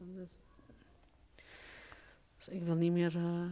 Dus 2.38 2.48
ik 2.48 2.64
wil 2.64 2.76
niet 2.76 2.92
meer 2.92 3.16
uh, 3.16 3.46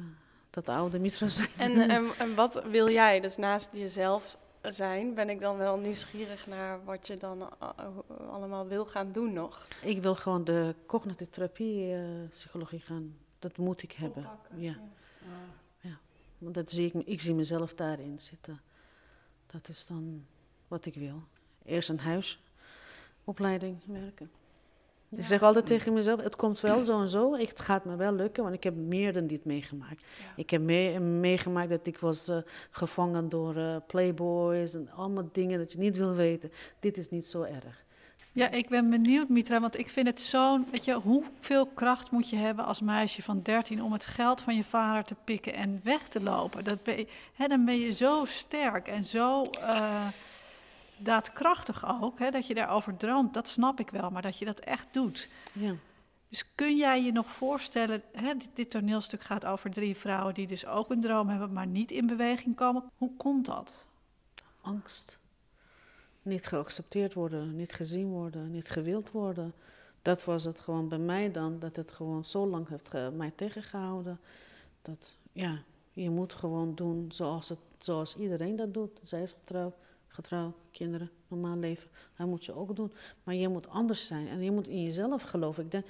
dat 0.50 0.70
oude 0.70 1.00
Mitra 1.00 1.28
zijn. 1.40 1.50
En, 1.58 1.90
en, 1.90 2.06
en 2.18 2.36
wat 2.36 2.64
wil 2.64 2.90
jij? 2.90 3.20
Dus 3.20 3.38
naast 3.38 3.70
jezelf 3.72 4.38
zijn, 4.62 5.14
ben 5.14 5.30
ik 5.30 5.40
dan 5.40 5.58
wel 5.58 5.78
nieuwsgierig 5.78 6.48
naar 6.48 6.84
wat 6.84 7.08
je 7.08 7.18
dan 7.18 7.42
uh, 7.42 7.70
allemaal 8.30 8.68
wil 8.68 8.86
gaan 8.86 9.12
doen 9.12 9.34
nog. 9.34 9.68
Ik 9.82 10.02
wil 10.02 10.16
gewoon 10.16 10.44
de 10.44 10.76
cognitieve 10.86 11.32
therapie, 11.32 11.94
uh, 11.94 12.30
psychologie 12.30 12.80
gaan. 12.80 13.16
Dat 13.40 13.58
moet 13.58 13.84
ik 13.84 13.92
hebben. 13.92 14.24
Ja. 14.56 14.60
ja. 14.60 14.78
ja. 15.80 16.00
Want 16.38 16.54
dat 16.54 16.72
zie 16.72 16.86
ik, 16.94 17.08
ik 17.08 17.22
zie 17.22 17.34
mezelf 17.34 17.74
daarin 17.74 18.20
zitten. 18.20 18.62
Dat 19.46 19.68
is 19.68 19.88
dan 19.88 20.26
wat 20.68 20.86
ik 20.86 20.94
wil. 20.94 21.24
Eerst 21.66 21.90
een 21.90 22.00
huisopleiding 22.00 23.78
werken. 23.86 24.32
Ja. 25.10 25.18
Ik 25.18 25.26
zeg 25.26 25.42
altijd 25.42 25.66
tegen 25.66 25.94
mezelf, 25.94 26.22
het 26.22 26.36
komt 26.36 26.60
wel 26.60 26.84
zo 26.84 27.02
en 27.02 27.10
zo. 27.10 27.38
Het 27.38 27.60
gaat 27.60 27.86
me 27.86 27.96
wel 27.96 28.14
lukken, 28.14 28.44
want 28.44 28.56
ik 28.56 28.64
heb 28.64 28.76
meer 28.76 29.14
dan 29.14 29.28
dit 29.28 29.46
meegemaakt. 29.46 30.02
Ja. 30.20 30.34
Ik 30.36 30.50
heb 30.50 30.62
mee, 30.62 31.00
meegemaakt 31.00 31.70
dat 31.70 31.88
ik 31.88 31.98
was 31.98 32.30
uh, 32.30 32.38
gevangen 32.70 33.30
door 33.30 33.56
uh, 33.56 33.76
playboys 33.88 34.74
en 34.74 34.90
allemaal 34.96 35.30
dingen 35.32 35.60
dat 35.60 35.72
je 35.72 35.78
niet 35.78 35.98
wil 35.98 36.14
weten. 36.14 36.52
Dit 36.80 36.98
is 36.98 37.10
niet 37.10 37.26
zo 37.26 37.42
erg. 37.42 37.84
Ja, 38.34 38.50
ik 38.50 38.70
ben 38.70 38.90
benieuwd, 38.90 39.30
Mitra, 39.30 39.60
want 39.60 39.78
ik 39.78 39.90
vind 39.90 40.08
het 40.08 40.22
zo'n... 40.22 40.68
Weet 40.72 40.86
je, 40.86 40.94
hoeveel 40.94 41.66
kracht 41.66 42.12
moet 42.12 42.30
je 42.30 42.36
hebben 42.36 42.66
als 42.66 42.82
meisje 42.82 43.22
van 43.22 43.42
13 43.42 43.84
om 43.84 43.92
het 43.92 44.06
geld 44.06 44.42
van 44.42 44.56
je 44.56 44.64
vader 44.64 45.04
te 45.04 45.16
pikken 45.24 45.54
en 45.54 45.82
weg 45.84 46.08
te 46.08 46.22
lopen? 46.22 46.64
Dat 46.64 46.84
ben 46.84 46.98
je, 46.98 47.08
hè, 47.34 47.48
dan 47.48 47.66
ben 47.66 47.80
je 47.80 47.92
zo 47.92 48.26
sterk 48.26 48.88
en 48.88 49.06
zo... 49.06 49.50
Uh, 49.60 50.08
daadkrachtig 51.04 52.02
ook, 52.02 52.20
hè, 52.20 52.32
dat 52.32 52.48
je 52.48 52.54
daarover 52.54 52.98
droomt, 52.98 53.34
dat 53.34 53.48
snap 53.48 53.80
ik 53.80 53.90
wel, 53.90 54.10
maar 54.10 54.22
dat 54.22 54.38
je 54.38 54.46
dat 54.46 54.60
echt 54.60 54.88
doet. 54.92 55.30
Ja. 55.54 55.76
Dus 56.30 56.46
kun 56.56 56.78
jij 56.78 57.04
je 57.04 57.12
nog 57.12 57.28
voorstellen, 57.28 58.02
hè, 58.12 58.36
dit, 58.36 58.50
dit, 58.54 58.70
toneelstuk 58.70 59.22
gaat 59.22 59.46
over 59.46 59.72
drie 59.72 59.96
vrouwen 59.96 60.34
die 60.34 60.48
dus 60.48 60.66
ook 60.66 60.90
een 60.90 61.02
droom 61.02 61.28
hebben, 61.30 61.54
maar 61.54 61.68
niet 61.68 61.92
in 61.92 62.08
beweging 62.08 62.56
komen. 62.56 62.84
Hoe 62.98 63.16
komt 63.18 63.46
dat? 63.46 63.72
Angst. 64.62 65.20
Niet 66.22 66.46
geaccepteerd 66.46 67.14
worden, 67.14 67.56
niet 67.56 67.74
gezien 67.74 68.08
worden, 68.08 68.52
niet 68.52 68.70
gewild 68.70 69.12
worden. 69.12 69.54
Dat 70.02 70.24
was 70.24 70.44
het 70.44 70.60
gewoon 70.60 70.88
bij 70.88 70.98
mij 70.98 71.32
dan, 71.32 71.60
dat 71.60 71.76
het 71.76 71.92
gewoon 71.92 72.26
zo 72.26 72.48
lang 72.48 72.68
heeft 72.68 73.14
mij 73.14 73.32
tegengehouden. 73.36 74.20
Dat, 74.82 75.16
ja, 75.32 75.62
je 75.94 76.10
moet 76.10 76.34
gewoon 76.34 76.76
doen 76.76 77.06
zoals, 77.10 77.50
het, 77.50 77.60
zoals 77.78 78.16
iedereen 78.16 78.56
dat 78.56 78.74
doet. 78.74 79.00
Zij 79.04 79.22
is 79.22 79.32
getrouwd, 79.32 79.76
getrouwd, 80.12 80.56
kinderen, 80.72 81.10
normaal 81.28 81.58
leven. 81.58 81.90
Dat 82.18 82.28
moet 82.28 82.46
je 82.46 82.54
ook 82.54 82.76
doen. 82.76 82.92
Maar 83.24 83.36
je 83.36 83.48
moet 83.48 83.70
anders 83.70 84.08
zijn 84.08 84.28
en 84.28 84.44
je 84.44 84.52
moet 84.52 84.68
in 84.68 84.84
jezelf 84.84 85.22
geloven. 85.22 85.64
Ik 85.64 85.72
denk, 85.72 85.86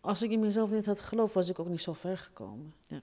als 0.00 0.22
ik 0.22 0.30
in 0.30 0.40
mezelf 0.40 0.70
niet 0.70 0.86
had 0.86 1.00
geloofd, 1.00 1.34
was 1.34 1.48
ik 1.48 1.58
ook 1.58 1.68
niet 1.68 1.82
zo 1.82 1.92
ver 1.92 2.18
gekomen. 2.18 2.74
Ja. 2.86 3.00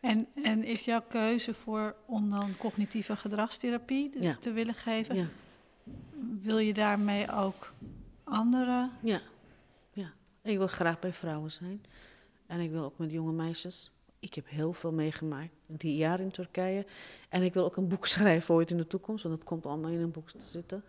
En, 0.00 0.26
en 0.42 0.64
is 0.64 0.84
jouw 0.84 1.02
keuze 1.08 1.54
voor 1.54 1.96
om 2.06 2.30
dan 2.30 2.56
cognitieve 2.56 3.16
gedragstherapie 3.16 4.22
ja. 4.22 4.36
te 4.36 4.52
willen 4.52 4.74
geven? 4.74 5.16
Ja. 5.16 5.26
Wil 6.40 6.58
je 6.58 6.74
daarmee 6.74 7.32
ook 7.32 7.72
anderen? 8.24 8.92
Ja. 9.02 9.20
ja. 9.92 10.12
Ik 10.42 10.56
wil 10.58 10.66
graag 10.66 10.98
bij 10.98 11.12
vrouwen 11.12 11.50
zijn. 11.50 11.84
En 12.46 12.60
ik 12.60 12.70
wil 12.70 12.84
ook 12.84 12.98
met 12.98 13.10
jonge 13.10 13.32
meisjes. 13.32 13.90
Ik 14.18 14.34
heb 14.34 14.48
heel 14.48 14.72
veel 14.72 14.92
meegemaakt, 14.92 15.52
die 15.66 15.96
jaar 15.96 16.20
in 16.20 16.30
Turkije. 16.30 16.86
En 17.28 17.42
ik 17.42 17.54
wil 17.54 17.64
ook 17.64 17.76
een 17.76 17.88
boek 17.88 18.06
schrijven 18.16 18.54
ooit 18.54 18.70
in 18.70 18.76
de 18.76 18.86
toekomst, 18.86 19.22
want 19.24 19.36
dat 19.36 19.44
komt 19.44 19.66
allemaal 19.66 19.90
in 19.90 20.00
een 20.00 20.10
boek 20.10 20.30
te 20.30 20.44
zitten. 20.44 20.82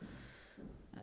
Eh, 0.94 1.00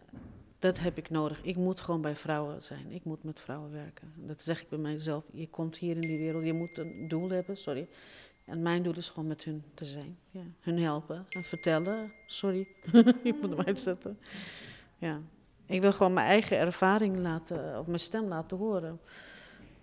Dat 0.58 0.78
heb 0.78 0.98
ik 0.98 1.10
nodig. 1.10 1.42
Ik 1.42 1.56
moet 1.56 1.80
gewoon 1.80 2.00
bij 2.00 2.16
vrouwen 2.16 2.62
zijn. 2.62 2.92
Ik 2.92 3.04
moet 3.04 3.22
met 3.24 3.40
vrouwen 3.40 3.72
werken. 3.72 4.12
Dat 4.16 4.42
zeg 4.42 4.62
ik 4.62 4.68
bij 4.68 4.78
mijzelf. 4.78 5.24
Je 5.32 5.48
komt 5.48 5.76
hier 5.76 5.94
in 5.94 6.00
die 6.00 6.18
wereld, 6.18 6.44
je 6.44 6.52
moet 6.52 6.78
een 6.78 7.08
doel 7.08 7.30
hebben, 7.30 7.56
sorry. 7.56 7.88
En 8.44 8.62
mijn 8.62 8.82
doel 8.82 8.96
is 8.96 9.08
gewoon 9.08 9.28
met 9.28 9.44
hun 9.44 9.62
te 9.74 9.84
zijn. 9.84 10.18
Ja. 10.30 10.42
Hun 10.60 10.78
helpen 10.78 11.26
en 11.28 11.44
vertellen. 11.44 12.12
Sorry, 12.26 12.68
ik 13.22 13.40
moet 13.40 13.50
hem 13.50 13.60
uitzetten. 13.60 14.18
Ja. 14.98 15.20
Ik 15.66 15.80
wil 15.80 15.92
gewoon 15.92 16.12
mijn 16.12 16.26
eigen 16.26 16.58
ervaring 16.58 17.16
laten, 17.16 17.78
of 17.78 17.86
mijn 17.86 17.98
stem 18.00 18.24
laten 18.28 18.56
horen. 18.56 19.00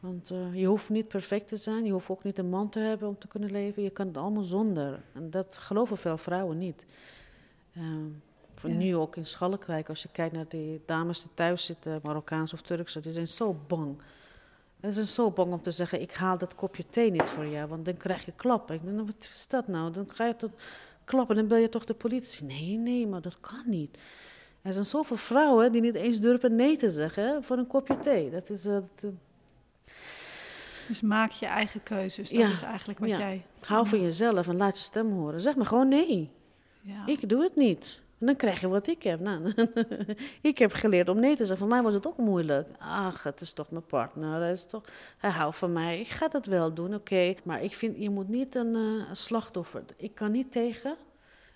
Want 0.01 0.31
eh, 0.31 0.55
je 0.55 0.65
hoeft 0.65 0.89
niet 0.89 1.07
perfect 1.07 1.47
te 1.47 1.55
zijn, 1.57 1.85
je 1.85 1.91
hoeft 1.91 2.09
ook 2.09 2.23
niet 2.23 2.37
een 2.37 2.49
man 2.49 2.69
te 2.69 2.79
hebben 2.79 3.07
om 3.07 3.17
te 3.17 3.27
kunnen 3.27 3.51
leven. 3.51 3.83
Je 3.83 3.89
kan 3.89 4.07
het 4.07 4.17
allemaal 4.17 4.43
zonder. 4.43 4.99
En 5.13 5.29
dat 5.29 5.57
geloven 5.57 5.97
veel 5.97 6.17
vrouwen 6.17 6.57
niet. 6.57 6.85
Ehm, 7.75 8.05
voor 8.55 8.69
Ja. 8.69 8.75
Nu 8.75 8.95
ook 8.95 9.15
in 9.15 9.25
Schalkwijk, 9.25 9.89
als 9.89 10.01
je 10.03 10.09
kijkt 10.11 10.35
naar 10.35 10.45
die 10.47 10.81
dames 10.85 11.21
die 11.21 11.31
thuis 11.33 11.65
zitten, 11.65 11.99
Marokkaans 12.03 12.53
of 12.53 12.61
Turks, 12.61 12.93
die 12.93 13.11
zijn 13.11 13.27
zo 13.27 13.55
bang. 13.67 13.95
Ze 14.81 14.91
zijn 14.91 15.07
zo 15.07 15.31
bang 15.31 15.51
om 15.53 15.61
te 15.61 15.71
zeggen, 15.71 16.01
ik 16.01 16.11
haal 16.13 16.37
dat 16.37 16.55
kopje 16.55 16.83
thee 16.89 17.11
niet 17.11 17.27
voor 17.27 17.47
jou, 17.47 17.67
want 17.69 17.85
dan 17.85 17.97
krijg 17.97 18.25
je 18.25 18.33
klappen. 18.35 18.75
Ik 18.75 18.81
denk, 18.83 18.93
nou, 18.93 19.05
wat 19.05 19.29
is 19.33 19.45
dat 19.47 19.67
nou? 19.67 19.91
Dan 19.91 20.05
ga 20.09 20.25
je 20.25 20.35
tot 20.35 20.51
klappen, 21.03 21.35
dan 21.35 21.47
bel 21.47 21.57
je 21.57 21.69
toch 21.69 21.85
de 21.85 21.93
politie. 21.93 22.45
Nee, 22.45 22.77
nee, 22.77 23.07
maar 23.07 23.21
dat 23.21 23.39
kan 23.39 23.63
niet. 23.65 23.97
Er 24.61 24.73
zijn 24.73 24.85
zoveel 24.85 25.17
vrouwen 25.17 25.71
die 25.71 25.81
niet 25.81 25.95
eens 25.95 26.19
durven 26.19 26.55
nee 26.55 26.77
te 26.77 26.89
zeggen 26.89 27.43
voor 27.43 27.57
een 27.57 27.67
kopje 27.67 27.97
thee. 27.99 28.29
Dat 28.29 28.49
is, 28.49 28.63
dat- 28.63 28.83
Dus 30.87 31.01
maak 31.01 31.31
je 31.31 31.45
eigen 31.45 31.83
keuzes. 31.83 32.29
Dat 32.29 32.39
Ja, 32.39 32.51
is 32.51 32.61
eigenlijk 32.61 32.99
wat 32.99 33.09
ja. 33.09 33.17
jij... 33.17 33.45
hou 33.59 33.87
van 33.87 34.01
jezelf 34.01 34.47
en 34.47 34.57
laat 34.57 34.77
je 34.77 34.83
stem 34.83 35.11
horen. 35.11 35.41
Zeg 35.41 35.55
maar 35.55 35.65
gewoon 35.65 35.87
nee. 35.87 36.31
Ja. 36.81 37.03
Ik 37.05 37.29
doe 37.29 37.43
het 37.43 37.55
niet. 37.55 38.01
En 38.19 38.25
dan 38.27 38.35
krijg 38.35 38.61
je 38.61 38.67
wat 38.67 38.87
ik 38.87 39.03
heb. 39.03 39.19
Nou, 39.19 39.53
ik 40.41 40.57
heb 40.57 40.73
geleerd 40.73 41.09
om 41.09 41.19
nee 41.19 41.31
te 41.35 41.45
zeggen. 41.45 41.57
Voor 41.57 41.67
mij 41.67 41.81
was 41.81 41.93
het 41.93 42.07
ook 42.07 42.17
moeilijk. 42.17 42.67
Ach, 42.79 43.23
het 43.23 43.41
is 43.41 43.53
toch 43.53 43.71
mijn 43.71 43.85
partner. 43.85 44.41
Hij, 44.41 44.51
is 44.51 44.65
toch, 44.65 44.83
hij 45.17 45.29
houdt 45.29 45.55
van 45.55 45.73
mij. 45.73 45.99
Ik 45.99 46.07
ga 46.07 46.27
dat 46.27 46.45
wel 46.45 46.73
doen, 46.73 46.93
oké. 46.95 47.33
Maar 47.43 47.63
ik 47.63 47.75
vind, 47.75 47.97
je 47.97 48.09
moet 48.09 48.27
niet 48.27 48.55
een, 48.55 48.75
eh, 48.75 49.13
slachtoffer. 49.13 49.83
Ik 49.97 50.15
kan 50.15 50.31
niet 50.31 50.51
tegen. 50.51 50.95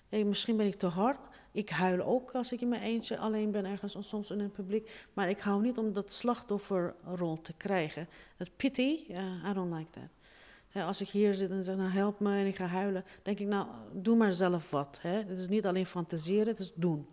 Misschien 0.08 0.56
ben 0.56 0.66
ik 0.66 0.78
te 0.78 0.86
hard. 0.86 1.18
Ik 1.56 1.68
huil 1.68 2.02
ook 2.04 2.34
als 2.34 2.52
ik 2.52 2.60
in 2.60 2.68
mijn 2.68 2.82
eentje 2.82 3.18
alleen 3.18 3.50
ben 3.50 3.64
ergens, 3.64 3.96
of 3.96 4.04
soms 4.04 4.30
in 4.30 4.40
het 4.40 4.52
publiek. 4.52 5.06
Maar 5.12 5.28
ik 5.28 5.38
hou 5.38 5.62
niet 5.62 5.78
om 5.78 5.92
dat 5.92 6.12
slachtofferrol 6.12 7.40
te 7.42 7.52
krijgen. 7.52 8.08
Dat 8.36 8.48
pity, 8.56 9.04
ja, 9.08 9.50
I 9.50 9.52
don't 9.52 9.74
like 9.74 9.90
that. 9.90 10.84
Als 10.84 11.00
ik 11.00 11.08
hier 11.08 11.34
zit 11.34 11.50
en 11.50 11.64
zeg, 11.64 11.76
nou 11.76 11.90
help 11.90 12.20
me 12.20 12.38
en 12.38 12.46
ik 12.46 12.56
ga 12.56 12.66
huilen, 12.66 13.04
denk 13.22 13.38
ik, 13.38 13.46
nou 13.46 13.66
doe 13.92 14.16
maar 14.16 14.32
zelf 14.32 14.70
wat. 14.70 14.98
Hè. 15.00 15.10
Het 15.10 15.38
is 15.38 15.48
niet 15.48 15.66
alleen 15.66 15.86
fantaseren, 15.86 16.46
het 16.46 16.58
is 16.58 16.72
doen. 16.74 17.06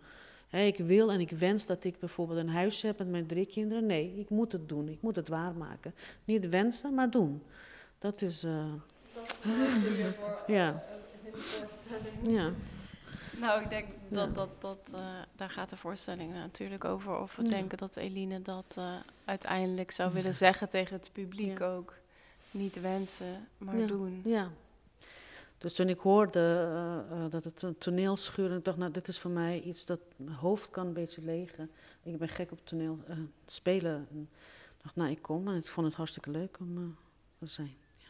Hè, 0.48 0.60
ik 0.60 0.76
wil 0.78 1.12
en 1.12 1.20
ik 1.20 1.30
wens 1.30 1.66
dat 1.66 1.84
ik 1.84 1.98
bijvoorbeeld 1.98 2.38
een 2.38 2.48
huisje 2.48 2.86
heb 2.86 2.98
met 2.98 3.08
mijn 3.08 3.26
drie 3.26 3.46
kinderen. 3.46 3.86
Nee, 3.86 4.14
ik 4.16 4.30
moet 4.30 4.52
het 4.52 4.68
doen, 4.68 4.88
ik 4.88 5.02
moet 5.02 5.16
het 5.16 5.28
waarmaken. 5.28 5.94
Niet 6.24 6.48
wensen, 6.48 6.94
maar 6.94 7.10
doen. 7.10 7.42
Dat 7.98 8.22
is... 8.22 8.42
eh, 8.42 8.72
ja. 10.46 10.84
Ja. 12.26 12.52
Nou, 13.40 13.62
ik 13.62 13.68
denk 13.68 13.86
dat, 14.08 14.34
dat, 14.34 14.48
dat 14.58 14.78
eh, 14.94 15.00
daar 15.36 15.50
gaat 15.50 15.70
de 15.70 15.76
voorstelling 15.76 16.32
natuurlijk 16.32 16.84
over. 16.84 17.18
Of 17.18 17.36
we 17.36 17.42
denken 17.42 17.78
dat 17.78 17.96
Eline 17.96 18.42
dat 18.42 18.74
eh, 18.76 18.94
uiteindelijk 19.24 19.90
zou 19.90 20.12
willen 20.12 20.34
zeggen 20.34 20.68
tegen 20.68 20.96
het 20.96 21.10
publiek 21.12 21.60
ook. 21.60 21.94
Niet 22.50 22.80
wensen, 22.80 23.48
maar 23.58 23.86
doen. 23.86 24.22
Ja. 24.24 24.50
Dus 25.58 25.74
toen 25.74 25.88
ik 25.88 25.98
hoorde 25.98 26.68
eh, 27.10 27.24
dat 27.30 27.44
het 27.44 27.62
een 27.62 27.78
toneelschuur, 27.78 28.50
en 28.50 28.56
ik 28.56 28.64
dacht, 28.64 28.76
nou, 28.76 28.92
dit 28.92 29.08
is 29.08 29.18
voor 29.18 29.30
mij 29.30 29.60
iets 29.60 29.86
dat 29.86 30.00
mijn 30.16 30.36
hoofd 30.36 30.70
kan 30.70 30.86
een 30.86 30.92
beetje 30.92 31.22
legen. 31.22 31.70
Ik 32.02 32.18
ben 32.18 32.28
gek 32.28 32.52
op 32.52 32.60
toneel 32.64 32.98
spelen. 33.46 34.06
En 34.10 34.28
ik 34.76 34.82
dacht, 34.82 34.96
nou, 34.96 35.10
ik 35.10 35.22
kom 35.22 35.48
en 35.48 35.56
ik 35.56 35.66
vond 35.66 35.86
het 35.86 35.96
hartstikke 35.96 36.30
leuk 36.30 36.58
om 36.60 36.96
te 37.38 37.46
zijn. 37.46 37.74
Ja. 37.96 38.08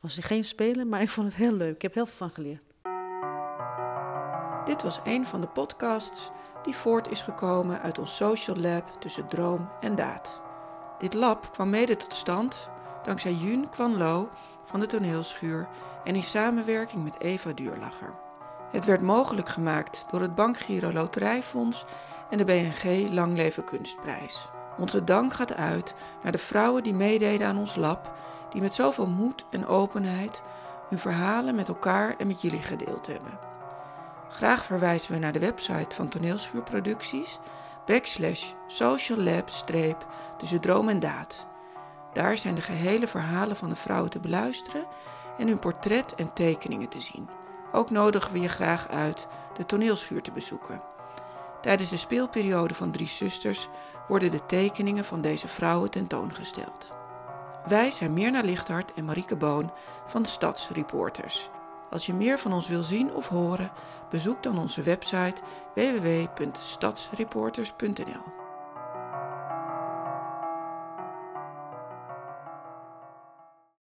Was 0.00 0.18
geen 0.18 0.44
spelen, 0.44 0.88
maar 0.88 1.02
ik 1.02 1.10
vond 1.10 1.26
het 1.26 1.36
heel 1.36 1.52
leuk. 1.52 1.74
Ik 1.74 1.82
heb 1.82 1.94
heel 1.94 2.06
veel 2.06 2.16
van 2.16 2.30
geleerd. 2.30 2.71
Dit 4.64 4.82
was 4.82 5.00
een 5.04 5.26
van 5.26 5.40
de 5.40 5.46
podcasts 5.46 6.30
die 6.62 6.76
voort 6.76 7.08
is 7.08 7.22
gekomen 7.22 7.80
uit 7.80 7.98
ons 7.98 8.16
social 8.16 8.56
lab 8.56 8.88
tussen 8.98 9.28
droom 9.28 9.68
en 9.80 9.94
daad. 9.94 10.40
Dit 10.98 11.14
lab 11.14 11.52
kwam 11.52 11.70
mede 11.70 11.96
tot 11.96 12.14
stand 12.14 12.68
dankzij 13.02 13.32
Jun 13.32 13.68
Kwan 13.68 13.96
Lo 13.96 14.28
van 14.64 14.80
de 14.80 14.86
toneelschuur 14.86 15.68
en 16.04 16.14
in 16.14 16.22
samenwerking 16.22 17.04
met 17.04 17.20
Eva 17.20 17.52
Duurlacher. 17.52 18.14
Het 18.70 18.84
werd 18.84 19.00
mogelijk 19.00 19.48
gemaakt 19.48 20.06
door 20.10 20.20
het 20.20 20.34
Bankgiro 20.34 20.92
Loterijfonds 20.92 21.84
en 22.30 22.38
de 22.38 22.44
BNG 22.44 23.10
Langleven 23.10 23.64
Kunstprijs. 23.64 24.48
Onze 24.78 25.04
dank 25.04 25.34
gaat 25.34 25.54
uit 25.54 25.94
naar 26.22 26.32
de 26.32 26.38
vrouwen 26.38 26.82
die 26.82 26.94
meededen 26.94 27.46
aan 27.46 27.58
ons 27.58 27.76
lab, 27.76 28.12
die 28.50 28.60
met 28.60 28.74
zoveel 28.74 29.06
moed 29.06 29.44
en 29.50 29.66
openheid 29.66 30.42
hun 30.88 30.98
verhalen 30.98 31.54
met 31.54 31.68
elkaar 31.68 32.14
en 32.18 32.26
met 32.26 32.40
jullie 32.42 32.62
gedeeld 32.62 33.06
hebben. 33.06 33.51
Graag 34.32 34.64
verwijzen 34.64 35.12
we 35.12 35.18
naar 35.18 35.32
de 35.32 35.38
website 35.38 35.94
van 35.94 36.08
Toneelschuurproducties, 36.08 37.38
backslash 37.86 38.52
social 38.66 39.18
lab 39.18 39.48
streep 39.50 40.06
tussen 40.38 40.60
droom 40.60 40.88
en 40.88 41.00
daad. 41.00 41.46
Daar 42.12 42.38
zijn 42.38 42.54
de 42.54 42.60
gehele 42.60 43.06
verhalen 43.06 43.56
van 43.56 43.68
de 43.68 43.76
vrouwen 43.76 44.10
te 44.10 44.20
beluisteren 44.20 44.86
en 45.38 45.48
hun 45.48 45.58
portret 45.58 46.14
en 46.14 46.32
tekeningen 46.32 46.88
te 46.88 47.00
zien. 47.00 47.28
Ook 47.72 47.90
nodigen 47.90 48.32
we 48.32 48.40
je 48.40 48.48
graag 48.48 48.88
uit 48.88 49.26
de 49.56 49.66
toneelschuur 49.66 50.22
te 50.22 50.32
bezoeken. 50.32 50.82
Tijdens 51.60 51.90
de 51.90 51.96
speelperiode 51.96 52.74
van 52.74 52.90
Drie 52.90 53.08
Zusters 53.08 53.68
worden 54.08 54.30
de 54.30 54.46
tekeningen 54.46 55.04
van 55.04 55.20
deze 55.20 55.48
vrouwen 55.48 55.90
tentoongesteld. 55.90 56.92
Wij 57.66 57.90
zijn 57.90 58.12
Mirna 58.12 58.40
Lichthart 58.40 58.92
en 58.94 59.04
Marieke 59.04 59.36
Boon 59.36 59.72
van 60.06 60.24
Stadsreporters. 60.24 61.50
Als 61.92 62.06
je 62.06 62.14
meer 62.14 62.38
van 62.38 62.52
ons 62.52 62.68
wil 62.68 62.82
zien 62.82 63.14
of 63.14 63.28
horen, 63.28 63.70
bezoek 64.10 64.42
dan 64.42 64.58
onze 64.58 64.82
website 64.82 65.42
www.stadsreporters.nl. 65.74 68.41